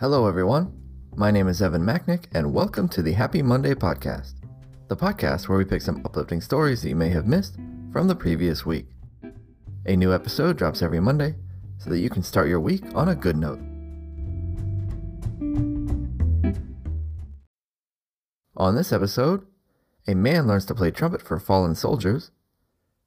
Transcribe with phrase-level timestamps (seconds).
[0.00, 0.80] Hello, everyone.
[1.16, 4.34] My name is Evan Macknick, and welcome to the Happy Monday podcast,
[4.86, 7.56] the podcast where we pick some uplifting stories that you may have missed
[7.92, 8.86] from the previous week.
[9.86, 11.34] A new episode drops every Monday
[11.78, 13.58] so that you can start your week on a good note.
[18.56, 19.44] On this episode,
[20.06, 22.30] a man learns to play trumpet for fallen soldiers,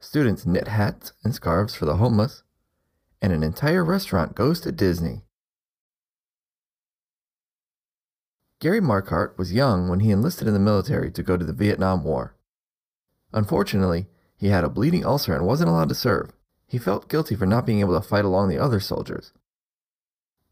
[0.00, 2.42] students knit hats and scarves for the homeless,
[3.22, 5.23] and an entire restaurant goes to Disney.
[8.60, 12.04] Gary Marquardt was young when he enlisted in the military to go to the Vietnam
[12.04, 12.34] War.
[13.32, 16.32] Unfortunately, he had a bleeding ulcer and wasn't allowed to serve.
[16.66, 19.32] He felt guilty for not being able to fight along the other soldiers.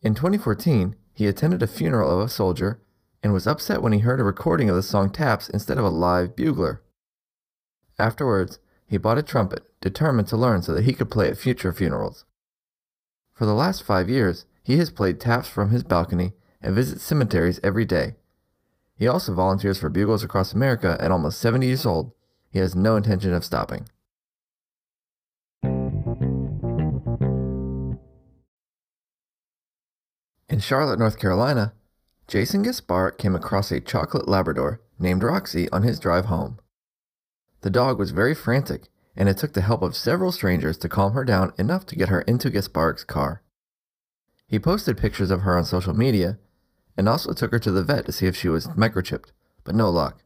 [0.00, 2.80] In 2014, he attended a funeral of a soldier
[3.22, 5.90] and was upset when he heard a recording of the song Taps instead of a
[5.90, 6.82] live bugler.
[7.98, 11.72] Afterwards, he bought a trumpet, determined to learn so that he could play at future
[11.72, 12.24] funerals.
[13.32, 17.60] For the last five years, he has played taps from his balcony and visits cemeteries
[17.62, 18.16] every day.
[18.96, 22.12] He also volunteers for bugles across America at almost 70 years old.
[22.50, 23.88] He has no intention of stopping.
[30.48, 31.74] In Charlotte, North Carolina,
[32.26, 36.58] Jason Gaspar came across a chocolate Labrador named Roxy on his drive home.
[37.60, 41.12] The dog was very frantic, and it took the help of several strangers to calm
[41.12, 43.42] her down enough to get her into Gaspar's car.
[44.46, 46.38] He posted pictures of her on social media
[46.98, 49.30] and also took her to the vet to see if she was microchipped,
[49.62, 50.24] but no luck.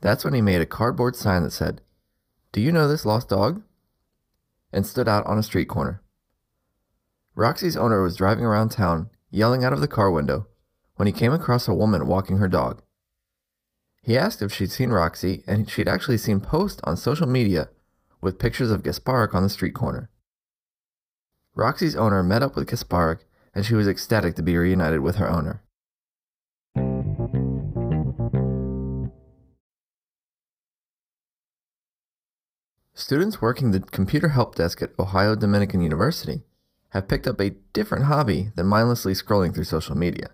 [0.00, 1.80] That's when he made a cardboard sign that said,
[2.52, 3.62] Do you know this lost dog?
[4.72, 6.00] and stood out on a street corner.
[7.34, 10.46] Roxy's owner was driving around town, yelling out of the car window,
[10.96, 12.80] when he came across a woman walking her dog.
[14.02, 17.68] He asked if she'd seen Roxy, and she'd actually seen posts on social media
[18.20, 20.08] with pictures of Gasparik on the street corner.
[21.54, 23.20] Roxy's owner met up with Gasparik
[23.54, 25.62] and she was ecstatic to be reunited with her owner.
[32.94, 36.42] Students working the computer help desk at Ohio Dominican University
[36.90, 40.30] have picked up a different hobby than mindlessly scrolling through social media.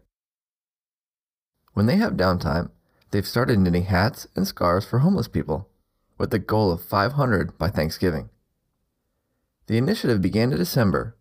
[1.72, 2.70] When they have downtime,
[3.10, 5.68] they've started knitting hats and scarves for homeless people,
[6.18, 8.28] with the goal of 500 by Thanksgiving.
[9.66, 11.16] The initiative began in December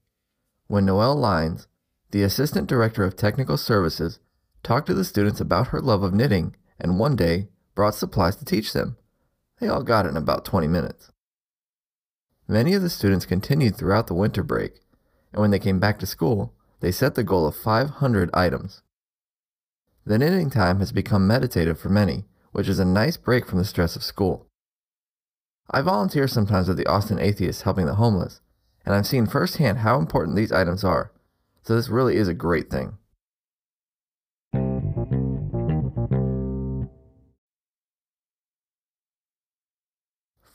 [0.68, 1.68] when Noelle Lines,
[2.12, 4.20] the assistant director of technical services
[4.64, 8.46] talked to the students about her love of knitting and one day brought supplies to
[8.46, 8.98] teach them.
[9.60, 11.12] They all got it in about 20 minutes.
[12.48, 14.80] Many of the students continued throughout the winter break,
[15.34, 18.84] and when they came back to school, they set the goal of 500 items.
[20.06, 23.66] The knitting time has become meditative for many, which is a nice break from the
[23.66, 24.48] stress of school.
[25.70, 28.40] I volunteer sometimes with the Austin Atheists helping the homeless,
[28.86, 31.12] and I've seen firsthand how important these items are
[31.68, 32.98] so this really is a great thing.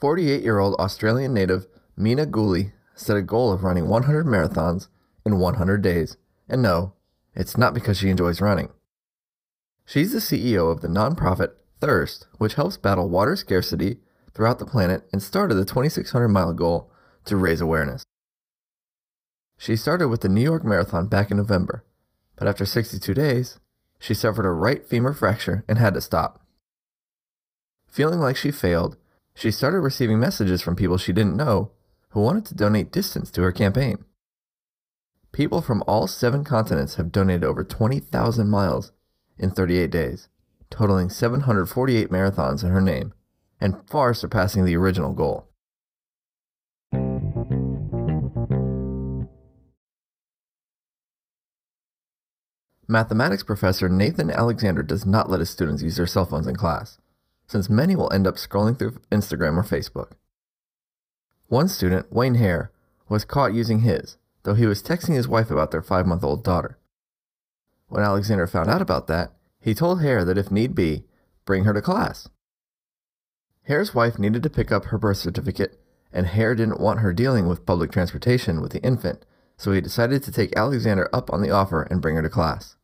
[0.01, 1.67] Forty-eight-year-old Australian native
[1.99, 4.89] Mina Guli set a goal of running 100 marathons
[5.27, 6.17] in 100 days.
[6.49, 6.95] And no,
[7.34, 8.71] it's not because she enjoys running.
[9.84, 13.99] She's the CEO of the nonprofit Thirst, which helps battle water scarcity
[14.33, 16.91] throughout the planet and started the 2,600 mile goal
[17.27, 18.03] to raise awareness.
[19.62, 21.84] She started with the New York Marathon back in November,
[22.34, 23.61] but after 62 days,
[24.00, 26.45] she suffered a right femur fracture and had to stop.
[27.87, 28.97] Feeling like she failed,
[29.37, 31.71] she started receiving messages from people she didn't know
[32.09, 34.05] who wanted to donate distance to her campaign.
[35.31, 38.91] People from all seven continents have donated over 20,000 miles
[39.39, 40.28] in 38 days,
[40.71, 43.12] totaling 748 marathons in her name,
[43.61, 45.52] and far surpassing the original goal.
[52.92, 56.98] Mathematics professor Nathan Alexander does not let his students use their cell phones in class,
[57.47, 60.12] since many will end up scrolling through Instagram or Facebook.
[61.47, 62.70] One student, Wayne Hare,
[63.08, 66.44] was caught using his, though he was texting his wife about their five month old
[66.44, 66.77] daughter.
[67.89, 71.04] When Alexander found out about that, he told Hare that if need be,
[71.47, 72.28] bring her to class.
[73.62, 75.80] Hare's wife needed to pick up her birth certificate,
[76.12, 79.24] and Hare didn't want her dealing with public transportation with the infant,
[79.56, 82.77] so he decided to take Alexander up on the offer and bring her to class.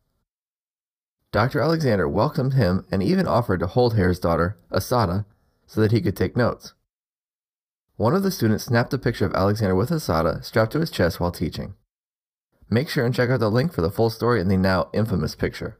[1.31, 1.61] Dr.
[1.61, 5.25] Alexander welcomed him and even offered to hold Hare's daughter, Assata,
[5.67, 6.73] so that he could take notes.
[7.97, 11.19] One of the students snapped a picture of Alexander with Assata strapped to his chest
[11.19, 11.75] while teaching.
[12.67, 15.35] Make sure and check out the link for the full story in the now infamous
[15.35, 15.77] picture.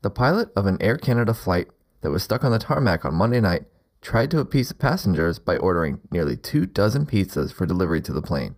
[0.00, 1.68] The pilot of an Air Canada flight
[2.00, 3.64] that was stuck on the tarmac on Monday night
[4.00, 8.22] tried to appease the passengers by ordering nearly two dozen pizzas for delivery to the
[8.22, 8.56] plane.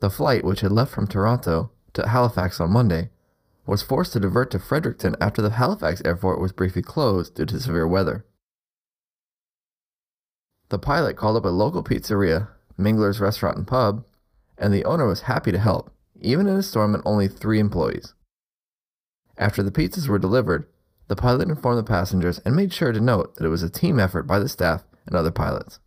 [0.00, 3.10] The flight, which had left from Toronto to Halifax on Monday,
[3.66, 7.60] was forced to divert to Fredericton after the Halifax airport was briefly closed due to
[7.60, 8.24] severe weather.
[10.68, 12.48] The pilot called up a local pizzeria,
[12.78, 14.04] Mingler's Restaurant and Pub,
[14.58, 15.90] and the owner was happy to help,
[16.20, 18.14] even in a storm and only three employees.
[19.38, 20.66] After the pizzas were delivered,
[21.08, 24.00] the pilot informed the passengers and made sure to note that it was a team
[24.00, 25.78] effort by the staff and other pilots.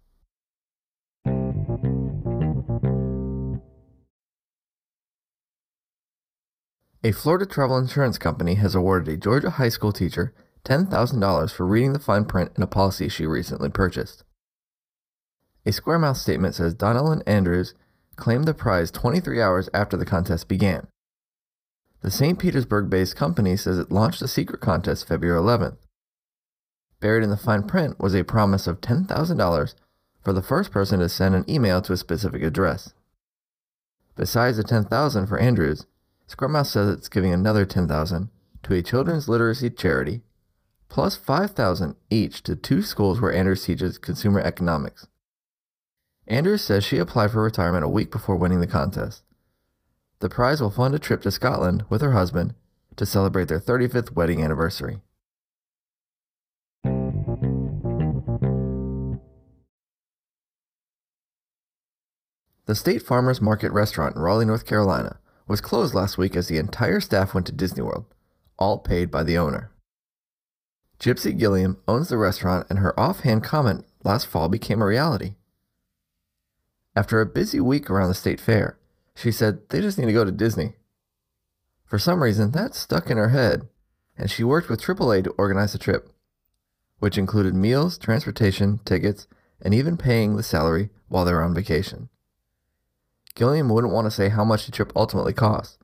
[7.01, 10.33] A Florida travel insurance company has awarded a Georgia high school teacher
[10.65, 14.25] $10,000 for reading the fine print in a policy she recently purchased.
[15.65, 17.73] A Square statement says Donelan Andrews
[18.17, 20.87] claimed the prize 23 hours after the contest began.
[22.01, 22.37] The St.
[22.37, 25.77] Petersburg based company says it launched a secret contest February 11th.
[26.99, 29.75] Buried in the fine print was a promise of $10,000
[30.21, 32.93] for the first person to send an email to a specific address.
[34.17, 35.85] Besides the 10,000 for Andrews,
[36.29, 38.29] Square says it's giving another 10000
[38.61, 40.21] to a children's literacy charity,
[40.87, 45.07] plus 5000 each to two schools where Andrews teaches consumer economics.
[46.27, 49.23] Andrews says she applied for retirement a week before winning the contest.
[50.19, 52.53] The prize will fund a trip to Scotland with her husband
[52.97, 55.01] to celebrate their 35th wedding anniversary.
[62.67, 66.59] The State Farmers Market restaurant in Raleigh, North Carolina, was closed last week as the
[66.59, 68.05] entire staff went to Disney World,
[68.59, 69.71] all paid by the owner.
[70.99, 75.35] Gypsy Gilliam owns the restaurant, and her offhand comment last fall became a reality.
[76.95, 78.77] After a busy week around the state fair,
[79.15, 80.75] she said they just need to go to Disney.
[81.83, 83.67] For some reason, that stuck in her head,
[84.17, 86.11] and she worked with AAA to organize the trip,
[86.99, 89.27] which included meals, transportation, tickets,
[89.61, 92.09] and even paying the salary while they were on vacation.
[93.35, 95.77] Gilliam wouldn't want to say how much the trip ultimately cost.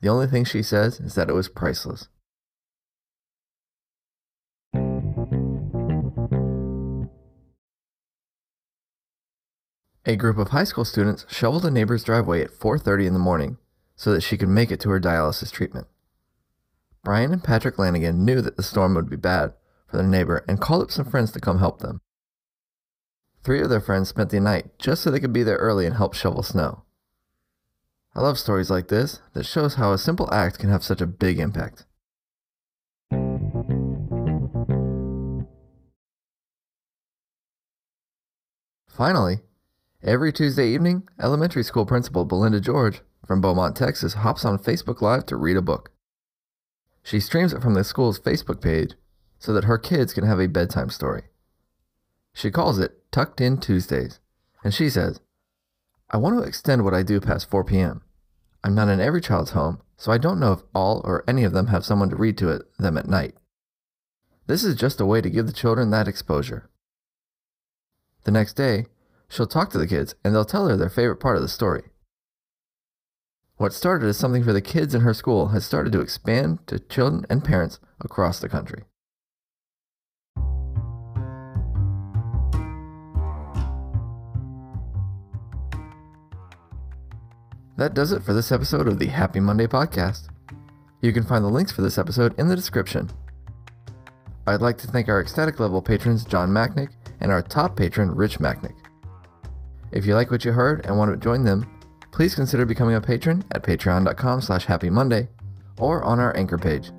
[0.00, 2.08] The only thing she says is that it was priceless.
[10.04, 13.58] A group of high school students shoveled a neighbor's driveway at 4:30 in the morning
[13.94, 15.86] so that she could make it to her dialysis treatment.
[17.04, 19.54] Brian and Patrick Lanigan knew that the storm would be bad
[19.86, 22.00] for their neighbor and called up some friends to come help them.
[23.44, 25.96] Three of their friends spent the night just so they could be there early and
[25.96, 26.82] help shovel snow.
[28.14, 31.06] I love stories like this that shows how a simple act can have such a
[31.06, 31.86] big impact.
[38.88, 39.40] Finally,
[40.04, 45.26] Every Tuesday evening, elementary school principal Belinda George from Beaumont, Texas, hops on Facebook Live
[45.26, 45.92] to read a book.
[47.04, 48.94] She streams it from the school's Facebook page
[49.38, 51.22] so that her kids can have a bedtime story.
[52.34, 54.18] She calls it Tucked In Tuesdays,
[54.64, 55.20] and she says,
[56.12, 58.02] I want to extend what I do past 4 p.m.
[58.62, 61.52] I'm not in every child's home, so I don't know if all or any of
[61.52, 63.34] them have someone to read to it, them at night.
[64.46, 66.68] This is just a way to give the children that exposure.
[68.24, 68.86] The next day,
[69.32, 71.84] She'll talk to the kids, and they'll tell her their favorite part of the story.
[73.56, 76.78] What started as something for the kids in her school has started to expand to
[76.78, 78.84] children and parents across the country.
[87.82, 90.28] That does it for this episode of the Happy Monday podcast.
[91.00, 93.10] You can find the links for this episode in the description.
[94.46, 98.38] I'd like to thank our ecstatic level patrons John Macknick and our top patron Rich
[98.38, 98.76] Macknick.
[99.90, 101.68] If you like what you heard and want to join them,
[102.12, 105.26] please consider becoming a patron at patreon.com slash happymonday
[105.76, 106.92] or on our anchor page.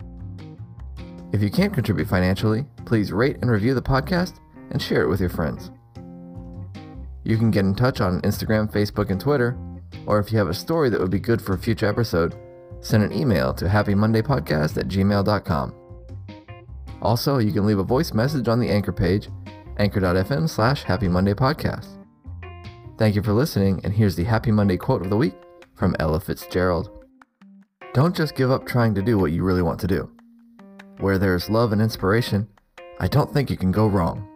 [1.31, 5.21] If you can't contribute financially, please rate and review the podcast and share it with
[5.21, 5.71] your friends.
[7.23, 9.57] You can get in touch on Instagram, Facebook, and Twitter,
[10.05, 12.36] or if you have a story that would be good for a future episode,
[12.81, 15.75] send an email to happymondaypodcast at gmail.com.
[17.01, 19.29] Also, you can leave a voice message on the anchor page,
[19.77, 21.88] anchor.fm slash happymondaypodcast.
[22.98, 25.36] Thank you for listening, and here's the Happy Monday quote of the week
[25.75, 26.89] from Ella Fitzgerald.
[27.93, 30.10] Don't just give up trying to do what you really want to do.
[31.00, 32.48] Where there's love and inspiration,
[33.00, 34.32] I don't think you can go wrong.